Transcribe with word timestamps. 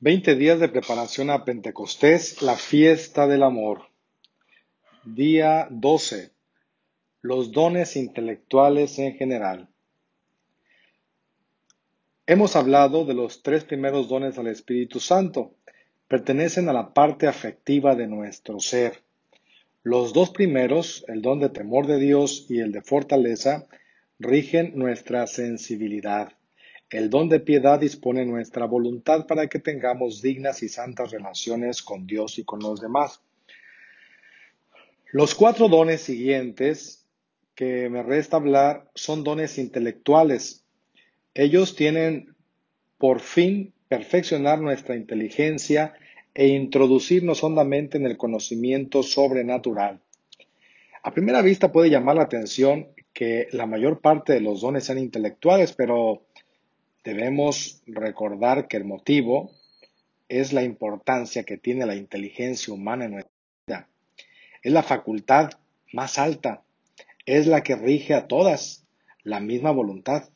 Veinte 0.00 0.36
días 0.36 0.60
de 0.60 0.68
preparación 0.68 1.28
a 1.28 1.44
Pentecostés, 1.44 2.40
la 2.40 2.54
fiesta 2.54 3.26
del 3.26 3.42
amor. 3.42 3.88
Día 5.02 5.66
12. 5.70 6.30
Los 7.20 7.50
dones 7.50 7.96
intelectuales 7.96 9.00
en 9.00 9.16
general. 9.16 9.68
Hemos 12.28 12.54
hablado 12.54 13.06
de 13.06 13.14
los 13.14 13.42
tres 13.42 13.64
primeros 13.64 14.08
dones 14.08 14.36
del 14.36 14.46
Espíritu 14.46 15.00
Santo. 15.00 15.56
Pertenecen 16.06 16.68
a 16.68 16.72
la 16.72 16.94
parte 16.94 17.26
afectiva 17.26 17.96
de 17.96 18.06
nuestro 18.06 18.60
ser. 18.60 19.02
Los 19.82 20.12
dos 20.12 20.30
primeros, 20.30 21.04
el 21.08 21.22
don 21.22 21.40
de 21.40 21.48
temor 21.48 21.88
de 21.88 21.98
Dios 21.98 22.46
y 22.48 22.60
el 22.60 22.70
de 22.70 22.82
fortaleza, 22.82 23.66
rigen 24.20 24.78
nuestra 24.78 25.26
sensibilidad. 25.26 26.37
El 26.90 27.10
don 27.10 27.28
de 27.28 27.40
piedad 27.40 27.78
dispone 27.78 28.24
nuestra 28.24 28.64
voluntad 28.64 29.26
para 29.26 29.46
que 29.46 29.58
tengamos 29.58 30.22
dignas 30.22 30.62
y 30.62 30.68
santas 30.68 31.10
relaciones 31.10 31.82
con 31.82 32.06
Dios 32.06 32.38
y 32.38 32.44
con 32.44 32.60
los 32.60 32.80
demás. 32.80 33.20
Los 35.12 35.34
cuatro 35.34 35.68
dones 35.68 36.00
siguientes 36.00 37.06
que 37.54 37.90
me 37.90 38.02
resta 38.02 38.38
hablar 38.38 38.90
son 38.94 39.22
dones 39.22 39.58
intelectuales. 39.58 40.64
Ellos 41.34 41.76
tienen 41.76 42.34
por 42.96 43.20
fin 43.20 43.74
perfeccionar 43.88 44.60
nuestra 44.60 44.96
inteligencia 44.96 45.94
e 46.32 46.48
introducirnos 46.48 47.42
hondamente 47.44 47.98
en 47.98 48.06
el 48.06 48.16
conocimiento 48.16 49.02
sobrenatural. 49.02 50.00
A 51.02 51.12
primera 51.12 51.42
vista 51.42 51.70
puede 51.70 51.90
llamar 51.90 52.16
la 52.16 52.22
atención 52.22 52.88
que 53.12 53.48
la 53.52 53.66
mayor 53.66 54.00
parte 54.00 54.32
de 54.32 54.40
los 54.40 54.60
dones 54.60 54.84
sean 54.84 54.98
intelectuales, 54.98 55.72
pero 55.72 56.27
Debemos 57.08 57.80
recordar 57.86 58.68
que 58.68 58.76
el 58.76 58.84
motivo 58.84 59.50
es 60.28 60.52
la 60.52 60.62
importancia 60.62 61.42
que 61.44 61.56
tiene 61.56 61.86
la 61.86 61.94
inteligencia 61.94 62.74
humana 62.74 63.06
en 63.06 63.12
nuestra 63.12 63.32
vida. 63.66 63.88
Es 64.62 64.72
la 64.72 64.82
facultad 64.82 65.52
más 65.90 66.18
alta, 66.18 66.64
es 67.24 67.46
la 67.46 67.62
que 67.62 67.76
rige 67.76 68.12
a 68.12 68.26
todas, 68.26 68.84
la 69.22 69.40
misma 69.40 69.70
voluntad 69.70 70.28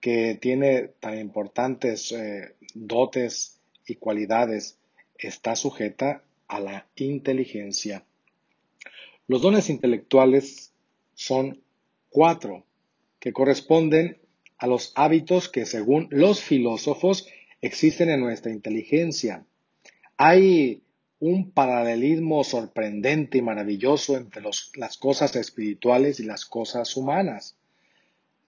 que 0.00 0.34
tiene 0.34 0.88
tan 0.98 1.20
importantes 1.20 2.10
eh, 2.10 2.56
dotes 2.74 3.60
y 3.86 3.94
cualidades, 3.94 4.78
está 5.16 5.54
sujeta 5.54 6.24
a 6.48 6.58
la 6.58 6.88
inteligencia. 6.96 8.04
Los 9.28 9.40
dones 9.40 9.70
intelectuales 9.70 10.72
son 11.14 11.62
cuatro, 12.10 12.66
que 13.20 13.32
corresponden 13.32 14.18
a 14.62 14.68
los 14.68 14.92
hábitos 14.94 15.48
que 15.48 15.66
según 15.66 16.06
los 16.12 16.40
filósofos 16.40 17.26
existen 17.60 18.10
en 18.10 18.20
nuestra 18.20 18.52
inteligencia. 18.52 19.44
Hay 20.16 20.82
un 21.18 21.50
paralelismo 21.50 22.44
sorprendente 22.44 23.38
y 23.38 23.42
maravilloso 23.42 24.16
entre 24.16 24.40
las 24.76 24.98
cosas 24.98 25.34
espirituales 25.34 26.20
y 26.20 26.22
las 26.22 26.44
cosas 26.46 26.96
humanas. 26.96 27.56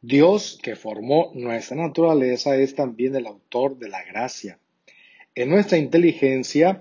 Dios 0.02 0.60
que 0.62 0.76
formó 0.76 1.32
nuestra 1.34 1.76
naturaleza 1.76 2.56
es 2.58 2.76
también 2.76 3.16
el 3.16 3.26
autor 3.26 3.76
de 3.76 3.88
la 3.88 4.04
gracia. 4.04 4.60
En 5.34 5.50
nuestra 5.50 5.78
inteligencia 5.78 6.80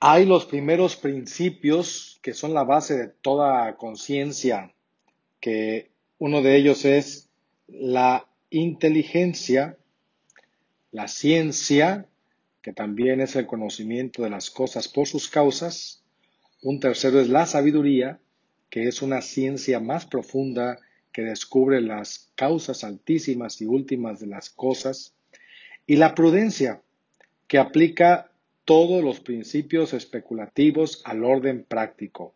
hay 0.00 0.24
los 0.24 0.46
primeros 0.46 0.96
principios 0.96 2.18
que 2.22 2.32
son 2.32 2.54
la 2.54 2.64
base 2.64 2.96
de 2.96 3.08
toda 3.08 3.76
conciencia, 3.76 4.72
que 5.38 5.90
uno 6.16 6.40
de 6.40 6.56
ellos 6.56 6.86
es 6.86 7.25
la 7.68 8.26
inteligencia, 8.50 9.76
la 10.92 11.08
ciencia, 11.08 12.06
que 12.62 12.72
también 12.72 13.20
es 13.20 13.36
el 13.36 13.46
conocimiento 13.46 14.22
de 14.22 14.30
las 14.30 14.50
cosas 14.50 14.88
por 14.88 15.06
sus 15.06 15.28
causas. 15.28 16.02
Un 16.62 16.80
tercero 16.80 17.20
es 17.20 17.28
la 17.28 17.46
sabiduría, 17.46 18.18
que 18.70 18.88
es 18.88 19.02
una 19.02 19.22
ciencia 19.22 19.78
más 19.80 20.06
profunda 20.06 20.78
que 21.12 21.22
descubre 21.22 21.80
las 21.80 22.30
causas 22.34 22.84
altísimas 22.84 23.60
y 23.60 23.66
últimas 23.66 24.20
de 24.20 24.26
las 24.26 24.50
cosas. 24.50 25.14
Y 25.86 25.96
la 25.96 26.14
prudencia, 26.14 26.82
que 27.46 27.58
aplica 27.58 28.30
todos 28.64 29.02
los 29.02 29.20
principios 29.20 29.94
especulativos 29.94 31.02
al 31.04 31.24
orden 31.24 31.64
práctico. 31.64 32.34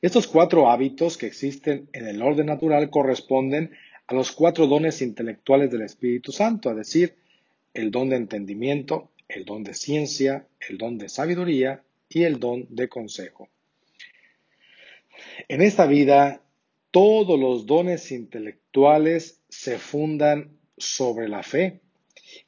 Estos 0.00 0.28
cuatro 0.28 0.70
hábitos 0.70 1.18
que 1.18 1.26
existen 1.26 1.88
en 1.92 2.06
el 2.06 2.22
orden 2.22 2.46
natural 2.46 2.88
corresponden 2.88 3.72
a 4.10 4.14
los 4.14 4.32
cuatro 4.32 4.66
dones 4.66 5.02
intelectuales 5.02 5.70
del 5.70 5.82
Espíritu 5.82 6.32
Santo, 6.32 6.68
es 6.70 6.76
decir, 6.76 7.14
el 7.74 7.92
don 7.92 8.08
de 8.08 8.16
entendimiento, 8.16 9.12
el 9.28 9.44
don 9.44 9.62
de 9.62 9.72
ciencia, 9.72 10.48
el 10.68 10.78
don 10.78 10.98
de 10.98 11.08
sabiduría 11.08 11.84
y 12.08 12.24
el 12.24 12.40
don 12.40 12.66
de 12.70 12.88
consejo. 12.88 13.48
En 15.46 15.62
esta 15.62 15.86
vida, 15.86 16.42
todos 16.90 17.38
los 17.38 17.66
dones 17.66 18.10
intelectuales 18.10 19.42
se 19.48 19.78
fundan 19.78 20.58
sobre 20.76 21.28
la 21.28 21.44
fe. 21.44 21.80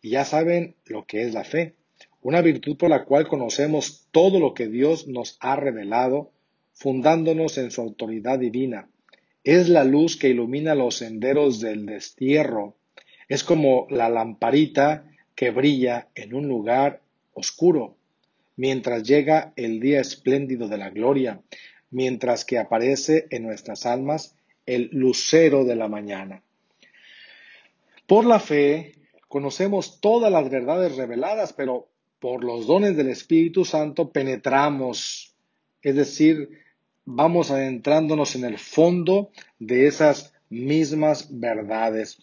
Y 0.00 0.10
ya 0.10 0.24
saben 0.24 0.74
lo 0.86 1.06
que 1.06 1.22
es 1.22 1.32
la 1.32 1.44
fe, 1.44 1.76
una 2.22 2.42
virtud 2.42 2.76
por 2.76 2.90
la 2.90 3.04
cual 3.04 3.28
conocemos 3.28 4.08
todo 4.10 4.40
lo 4.40 4.52
que 4.52 4.66
Dios 4.66 5.06
nos 5.06 5.36
ha 5.38 5.54
revelado, 5.54 6.32
fundándonos 6.72 7.56
en 7.56 7.70
su 7.70 7.82
autoridad 7.82 8.40
divina, 8.40 8.88
es 9.44 9.68
la 9.68 9.84
luz 9.84 10.16
que 10.16 10.28
ilumina 10.28 10.74
los 10.74 10.96
senderos 10.96 11.60
del 11.60 11.86
destierro. 11.86 12.76
Es 13.28 13.44
como 13.44 13.86
la 13.90 14.08
lamparita 14.08 15.04
que 15.34 15.50
brilla 15.50 16.08
en 16.14 16.34
un 16.34 16.48
lugar 16.48 17.00
oscuro, 17.34 17.96
mientras 18.56 19.02
llega 19.02 19.52
el 19.56 19.80
día 19.80 20.00
espléndido 20.00 20.68
de 20.68 20.78
la 20.78 20.90
gloria, 20.90 21.40
mientras 21.90 22.44
que 22.44 22.58
aparece 22.58 23.26
en 23.30 23.42
nuestras 23.42 23.86
almas 23.86 24.36
el 24.66 24.90
lucero 24.92 25.64
de 25.64 25.76
la 25.76 25.88
mañana. 25.88 26.42
Por 28.06 28.26
la 28.26 28.38
fe 28.38 28.94
conocemos 29.28 30.00
todas 30.00 30.30
las 30.30 30.50
verdades 30.50 30.96
reveladas, 30.96 31.52
pero 31.52 31.88
por 32.20 32.44
los 32.44 32.66
dones 32.66 32.96
del 32.96 33.08
Espíritu 33.08 33.64
Santo 33.64 34.12
penetramos, 34.12 35.34
es 35.80 35.96
decir, 35.96 36.60
vamos 37.04 37.50
adentrándonos 37.50 38.36
en 38.36 38.44
el 38.44 38.58
fondo 38.58 39.30
de 39.58 39.86
esas 39.86 40.32
mismas 40.48 41.28
verdades. 41.30 42.18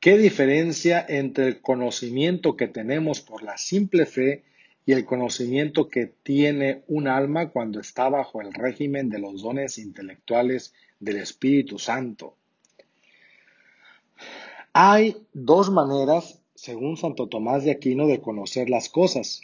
¿Qué 0.00 0.18
diferencia 0.18 1.04
entre 1.08 1.46
el 1.46 1.60
conocimiento 1.60 2.56
que 2.56 2.68
tenemos 2.68 3.20
por 3.20 3.42
la 3.42 3.56
simple 3.56 4.04
fe 4.06 4.44
y 4.86 4.92
el 4.92 5.06
conocimiento 5.06 5.88
que 5.88 6.06
tiene 6.06 6.82
un 6.88 7.08
alma 7.08 7.48
cuando 7.48 7.80
está 7.80 8.10
bajo 8.10 8.42
el 8.42 8.52
régimen 8.52 9.08
de 9.08 9.18
los 9.18 9.42
dones 9.42 9.78
intelectuales 9.78 10.74
del 11.00 11.16
Espíritu 11.16 11.78
Santo? 11.78 12.36
Hay 14.74 15.16
dos 15.32 15.70
maneras, 15.70 16.42
según 16.54 16.96
Santo 16.96 17.28
Tomás 17.28 17.64
de 17.64 17.70
Aquino, 17.70 18.06
de 18.06 18.20
conocer 18.20 18.68
las 18.68 18.88
cosas. 18.88 19.40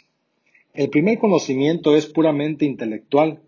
El 0.73 0.89
primer 0.89 1.17
conocimiento 1.17 1.95
es 1.95 2.05
puramente 2.05 2.65
intelectual, 2.65 3.41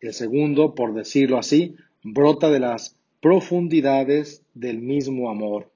el 0.00 0.12
segundo, 0.12 0.74
por 0.74 0.94
decirlo 0.94 1.38
así, 1.38 1.76
brota 2.02 2.50
de 2.50 2.60
las 2.60 2.96
profundidades 3.20 4.42
del 4.54 4.78
mismo 4.78 5.30
amor. 5.30 5.70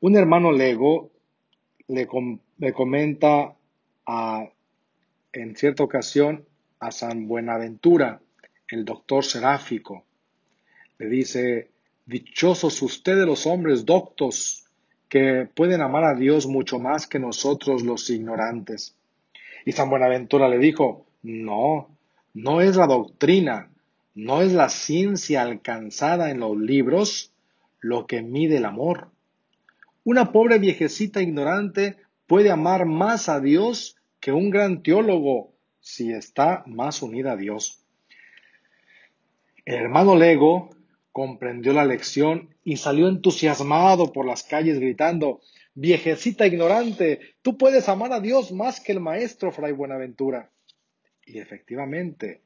Un 0.00 0.16
hermano 0.16 0.50
lego 0.50 1.10
le, 1.86 2.06
comenta 2.06 3.54
en 5.32 5.56
cierta 5.56 5.84
ocasión 5.84 6.44
a 6.80 6.90
San 6.90 7.28
Buenaventura, 7.28 8.20
el 8.68 8.84
doctor 8.84 9.24
seráfico. 9.24 10.04
Le 10.98 11.06
dice, 11.08 11.70
dichosos 12.06 12.82
ustedes 12.82 13.26
los 13.26 13.46
hombres 13.46 13.84
doctos, 13.84 14.66
que 15.08 15.46
pueden 15.54 15.82
amar 15.82 16.04
a 16.04 16.14
Dios 16.14 16.46
mucho 16.46 16.78
más 16.78 17.06
que 17.06 17.18
nosotros 17.18 17.82
los 17.82 18.08
ignorantes. 18.08 18.96
Y 19.66 19.72
San 19.72 19.90
Buenaventura 19.90 20.48
le 20.48 20.58
dijo, 20.58 21.06
no, 21.22 21.91
no 22.34 22.60
es 22.60 22.76
la 22.76 22.86
doctrina, 22.86 23.70
no 24.14 24.42
es 24.42 24.52
la 24.52 24.68
ciencia 24.68 25.42
alcanzada 25.42 26.30
en 26.30 26.40
los 26.40 26.56
libros 26.56 27.32
lo 27.80 28.06
que 28.06 28.22
mide 28.22 28.58
el 28.58 28.64
amor. 28.64 29.10
Una 30.04 30.32
pobre 30.32 30.58
viejecita 30.58 31.20
ignorante 31.20 31.96
puede 32.26 32.50
amar 32.50 32.86
más 32.86 33.28
a 33.28 33.40
Dios 33.40 33.96
que 34.20 34.32
un 34.32 34.50
gran 34.50 34.82
teólogo 34.82 35.52
si 35.80 36.12
está 36.12 36.62
más 36.66 37.02
unida 37.02 37.32
a 37.32 37.36
Dios. 37.36 37.84
El 39.64 39.74
hermano 39.74 40.16
Lego 40.16 40.70
comprendió 41.10 41.72
la 41.72 41.84
lección 41.84 42.54
y 42.64 42.76
salió 42.76 43.08
entusiasmado 43.08 44.12
por 44.12 44.26
las 44.26 44.42
calles 44.44 44.78
gritando, 44.78 45.40
Viejecita 45.74 46.46
ignorante, 46.46 47.36
tú 47.40 47.56
puedes 47.56 47.88
amar 47.88 48.12
a 48.12 48.20
Dios 48.20 48.52
más 48.52 48.78
que 48.78 48.92
el 48.92 49.00
maestro 49.00 49.52
Fray 49.52 49.72
Buenaventura. 49.72 50.51
Y 51.32 51.38
efectivamente, 51.38 52.42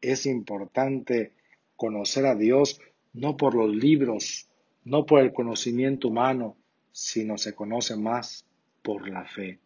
es 0.00 0.26
importante 0.26 1.34
conocer 1.76 2.26
a 2.26 2.34
Dios 2.34 2.80
no 3.12 3.36
por 3.36 3.54
los 3.54 3.72
libros, 3.72 4.48
no 4.82 5.06
por 5.06 5.20
el 5.20 5.32
conocimiento 5.32 6.08
humano, 6.08 6.56
sino 6.90 7.38
se 7.38 7.54
conoce 7.54 7.96
más 7.96 8.44
por 8.82 9.08
la 9.08 9.24
fe. 9.24 9.60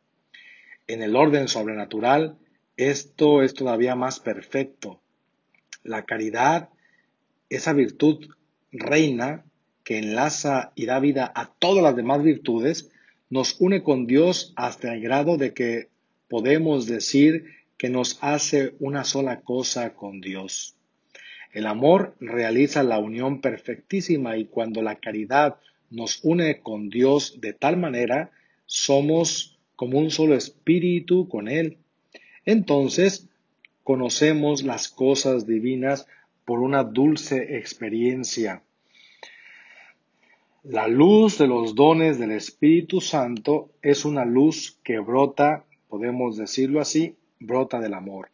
En 0.86 1.02
el 1.02 1.16
orden 1.16 1.48
sobrenatural, 1.48 2.36
esto 2.76 3.42
es 3.42 3.54
todavía 3.54 3.94
más 3.94 4.20
perfecto. 4.20 5.00
La 5.82 6.04
caridad, 6.04 6.68
esa 7.48 7.72
virtud 7.72 8.28
reina 8.70 9.46
que 9.82 9.96
enlaza 9.96 10.72
y 10.74 10.84
da 10.84 11.00
vida 11.00 11.32
a 11.34 11.54
todas 11.58 11.82
las 11.82 11.96
demás 11.96 12.22
virtudes, 12.22 12.90
nos 13.30 13.58
une 13.62 13.82
con 13.82 14.06
Dios 14.06 14.52
hasta 14.56 14.92
el 14.92 15.00
grado 15.00 15.38
de 15.38 15.54
que 15.54 15.88
podemos 16.28 16.86
decir 16.86 17.57
que 17.78 17.88
nos 17.88 18.18
hace 18.20 18.74
una 18.80 19.04
sola 19.04 19.40
cosa 19.40 19.94
con 19.94 20.20
Dios. 20.20 20.76
El 21.52 21.66
amor 21.66 22.16
realiza 22.20 22.82
la 22.82 22.98
unión 22.98 23.40
perfectísima 23.40 24.36
y 24.36 24.44
cuando 24.44 24.82
la 24.82 24.96
caridad 24.96 25.56
nos 25.88 26.20
une 26.22 26.60
con 26.60 26.90
Dios 26.90 27.40
de 27.40 27.54
tal 27.54 27.78
manera, 27.78 28.30
somos 28.66 29.58
como 29.76 29.98
un 29.98 30.10
solo 30.10 30.34
espíritu 30.34 31.28
con 31.28 31.48
Él. 31.48 31.78
Entonces, 32.44 33.28
conocemos 33.84 34.64
las 34.64 34.88
cosas 34.88 35.46
divinas 35.46 36.06
por 36.44 36.60
una 36.60 36.82
dulce 36.84 37.56
experiencia. 37.56 38.62
La 40.64 40.88
luz 40.88 41.38
de 41.38 41.46
los 41.46 41.74
dones 41.74 42.18
del 42.18 42.32
Espíritu 42.32 43.00
Santo 43.00 43.70
es 43.80 44.04
una 44.04 44.24
luz 44.24 44.78
que 44.82 44.98
brota, 44.98 45.64
podemos 45.88 46.36
decirlo 46.36 46.80
así, 46.80 47.17
brota 47.40 47.80
del 47.80 47.94
amor. 47.94 48.30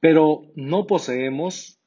Pero 0.00 0.42
no 0.54 0.86
poseemos 0.86 1.78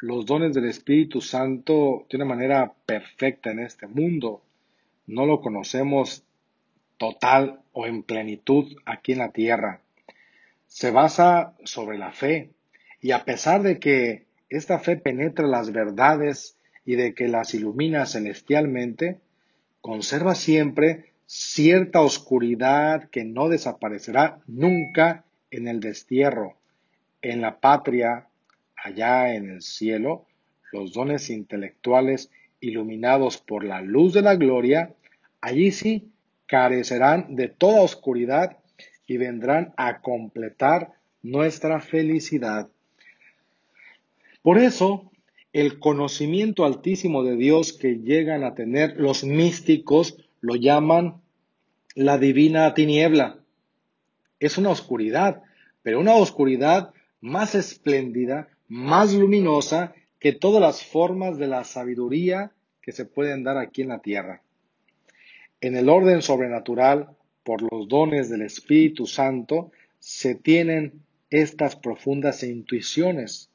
los 0.00 0.26
dones 0.26 0.54
del 0.54 0.66
Espíritu 0.66 1.20
Santo 1.20 2.06
de 2.08 2.16
una 2.16 2.26
manera 2.26 2.74
perfecta 2.86 3.50
en 3.50 3.60
este 3.60 3.86
mundo. 3.86 4.42
No 5.06 5.26
lo 5.26 5.40
conocemos 5.40 6.24
total 6.98 7.60
o 7.72 7.86
en 7.86 8.02
plenitud 8.02 8.76
aquí 8.84 9.12
en 9.12 9.18
la 9.18 9.32
tierra. 9.32 9.80
Se 10.66 10.90
basa 10.90 11.54
sobre 11.64 11.98
la 11.98 12.12
fe 12.12 12.50
y 13.00 13.12
a 13.12 13.24
pesar 13.24 13.62
de 13.62 13.78
que 13.78 14.26
esta 14.48 14.78
fe 14.78 14.96
penetra 14.96 15.46
las 15.46 15.72
verdades 15.72 16.56
y 16.84 16.94
de 16.94 17.14
que 17.14 17.28
las 17.28 17.52
ilumina 17.54 18.06
celestialmente, 18.06 19.18
conserva 19.80 20.34
siempre 20.34 21.12
cierta 21.26 22.00
oscuridad 22.00 23.10
que 23.10 23.24
no 23.24 23.48
desaparecerá 23.48 24.40
nunca 24.46 25.24
en 25.50 25.68
el 25.68 25.80
destierro, 25.80 26.56
en 27.20 27.40
la 27.40 27.58
patria, 27.58 28.28
allá 28.76 29.34
en 29.34 29.50
el 29.50 29.62
cielo, 29.62 30.26
los 30.72 30.92
dones 30.92 31.30
intelectuales 31.30 32.30
iluminados 32.60 33.38
por 33.38 33.64
la 33.64 33.82
luz 33.82 34.14
de 34.14 34.22
la 34.22 34.36
gloria, 34.36 34.94
allí 35.40 35.72
sí 35.72 36.10
carecerán 36.46 37.34
de 37.34 37.48
toda 37.48 37.82
oscuridad 37.82 38.58
y 39.06 39.16
vendrán 39.16 39.74
a 39.76 40.00
completar 40.00 40.92
nuestra 41.22 41.80
felicidad. 41.80 42.68
Por 44.42 44.58
eso, 44.58 45.10
el 45.52 45.78
conocimiento 45.80 46.64
altísimo 46.64 47.24
de 47.24 47.36
Dios 47.36 47.72
que 47.72 47.96
llegan 47.96 48.44
a 48.44 48.54
tener 48.54 48.96
los 48.96 49.24
místicos 49.24 50.18
lo 50.46 50.54
llaman 50.54 51.20
la 51.96 52.18
divina 52.18 52.72
tiniebla. 52.72 53.40
Es 54.38 54.58
una 54.58 54.70
oscuridad, 54.70 55.42
pero 55.82 55.98
una 55.98 56.14
oscuridad 56.14 56.94
más 57.20 57.56
espléndida, 57.56 58.48
más 58.68 59.12
luminosa 59.12 59.94
que 60.20 60.32
todas 60.32 60.60
las 60.60 60.84
formas 60.84 61.36
de 61.36 61.48
la 61.48 61.64
sabiduría 61.64 62.52
que 62.80 62.92
se 62.92 63.04
pueden 63.04 63.42
dar 63.42 63.58
aquí 63.58 63.82
en 63.82 63.88
la 63.88 63.98
tierra. 63.98 64.42
En 65.60 65.76
el 65.76 65.88
orden 65.88 66.22
sobrenatural, 66.22 67.08
por 67.42 67.62
los 67.62 67.88
dones 67.88 68.28
del 68.28 68.42
Espíritu 68.42 69.06
Santo, 69.06 69.72
se 69.98 70.36
tienen 70.36 71.02
estas 71.28 71.74
profundas 71.74 72.44
intuiciones. 72.44 73.50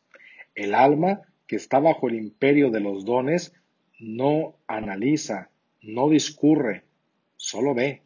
El 0.55 0.75
alma 0.75 1.21
que 1.47 1.55
está 1.55 1.79
bajo 1.79 2.09
el 2.09 2.15
imperio 2.15 2.69
de 2.69 2.81
los 2.81 3.05
dones 3.05 3.53
no 3.97 4.55
analiza, 4.67 5.50
no 5.81 6.09
discurre, 6.09 6.83
solo 7.35 7.73
ve. 7.73 8.01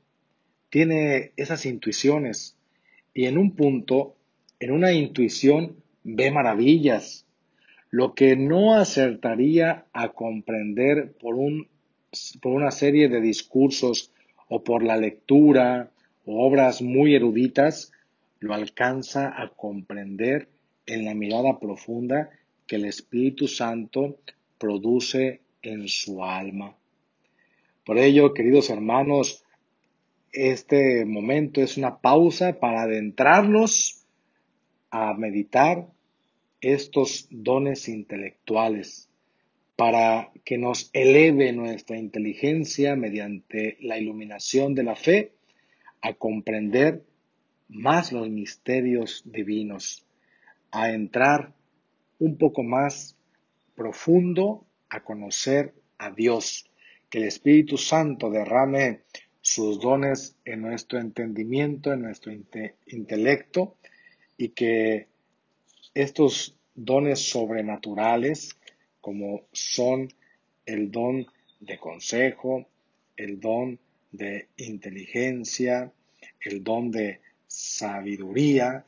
Tiene 0.70 1.32
esas 1.36 1.66
intuiciones 1.66 2.58
y 3.14 3.26
en 3.26 3.38
un 3.38 3.56
punto, 3.56 4.16
en 4.60 4.72
una 4.72 4.92
intuición, 4.94 5.78
ve 6.04 6.32
maravillas, 6.32 7.26
lo 7.90 8.14
que 8.14 8.36
no 8.36 8.74
acertaría 8.76 9.86
a 9.94 10.10
comprender 10.10 11.14
por 11.14 11.36
un 11.36 11.68
por 12.42 12.54
una 12.54 12.72
serie 12.72 13.10
de 13.10 13.22
discursos 13.22 14.12
o 14.48 14.64
por 14.64 14.84
la 14.84 14.98
lectura 14.98 15.92
o 16.26 16.46
obras 16.46 16.82
muy 16.82 17.16
eruditas, 17.16 17.92
lo 18.40 18.54
alcanza 18.54 19.42
a 19.42 19.50
comprender 19.50 20.50
en 20.86 21.06
la 21.06 21.14
mirada 21.14 21.60
profunda 21.60 22.30
que 22.68 22.78
el 22.78 22.86
Espíritu 22.86 23.48
Santo 23.48 24.20
produce 24.58 25.42
en 25.62 25.88
su 25.88 26.24
alma. 26.24 26.76
Por 27.86 28.00
ello, 28.00 28.34
queridos 28.34 28.72
hermanos, 28.72 29.44
este 30.32 31.06
momento 31.06 31.62
es 31.62 31.78
una 31.78 32.00
pausa 32.00 32.60
para 32.60 32.82
adentrarnos 32.82 34.04
a 34.90 35.14
meditar 35.14 35.88
estos 36.62 37.28
dones 37.30 37.88
intelectuales 37.88 39.08
para 39.76 40.32
que 40.44 40.58
nos 40.58 40.90
eleve 40.94 41.52
nuestra 41.54 41.98
inteligencia 41.98 42.96
mediante 42.96 43.78
la 43.82 44.00
iluminación 44.00 44.74
de 44.74 44.84
la 44.84 44.96
fe 44.96 45.34
a 46.02 46.14
comprender 46.14 47.04
más 47.68 48.12
los 48.12 48.30
misterios 48.30 49.22
divinos, 49.26 50.08
a 50.72 50.90
entrar 50.90 51.54
un 52.18 52.38
poco 52.38 52.64
más 52.64 53.16
profundo 53.76 54.66
a 54.90 55.04
conocer 55.04 55.76
a 56.00 56.10
Dios, 56.10 56.68
el 57.16 57.24
Espíritu 57.24 57.78
Santo 57.78 58.30
derrame 58.30 59.04
sus 59.40 59.80
dones 59.80 60.36
en 60.44 60.62
nuestro 60.62 61.00
entendimiento, 61.00 61.94
en 61.94 62.02
nuestro 62.02 62.34
intelecto, 62.88 63.78
y 64.38 64.50
que 64.50 65.08
estos 65.94 66.58
dones 66.74 67.22
sobrenaturales 67.22 68.58
como 69.00 69.44
son 69.54 70.14
el 70.66 70.92
don 70.92 71.26
de 71.62 71.78
consejo, 71.78 72.68
el 73.16 73.40
don 73.40 73.80
de 74.12 74.50
inteligencia, 74.58 75.94
el 76.42 76.66
don 76.66 76.92
de 76.92 77.22
sabiduría. 77.48 78.84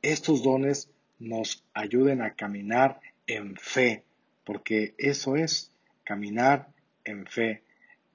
Estos 0.00 0.42
dones 0.42 0.88
nos 1.18 1.62
ayuden 1.74 2.22
a 2.22 2.32
caminar 2.32 3.00
en 3.26 3.56
fe, 3.56 4.04
porque 4.44 4.94
eso 4.96 5.36
es 5.36 5.70
caminar 6.04 6.72
en 7.08 7.26
fe, 7.26 7.62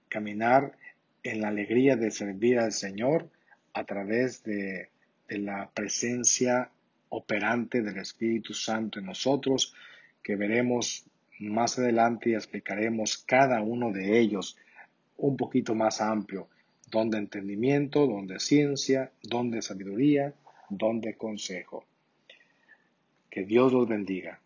caminar 0.09 0.77
en 1.23 1.41
la 1.41 1.49
alegría 1.49 1.95
de 1.95 2.11
servir 2.11 2.59
al 2.59 2.71
Señor 2.71 3.29
a 3.73 3.85
través 3.85 4.43
de, 4.43 4.89
de 5.27 5.37
la 5.39 5.69
presencia 5.73 6.69
operante 7.09 7.81
del 7.81 7.97
Espíritu 7.97 8.53
Santo 8.53 8.99
en 8.99 9.05
nosotros, 9.05 9.73
que 10.21 10.35
veremos 10.35 11.05
más 11.39 11.77
adelante 11.77 12.33
explicaremos 12.33 13.17
cada 13.17 13.61
uno 13.61 13.91
de 13.91 14.19
ellos 14.19 14.57
un 15.17 15.37
poquito 15.37 15.75
más 15.75 16.01
amplio, 16.01 16.47
donde 16.89 17.17
entendimiento, 17.17 18.07
donde 18.07 18.39
ciencia, 18.39 19.11
donde 19.21 19.61
sabiduría, 19.61 20.33
donde 20.69 21.15
consejo. 21.15 21.85
Que 23.29 23.45
Dios 23.45 23.73
los 23.73 23.87
bendiga. 23.87 24.42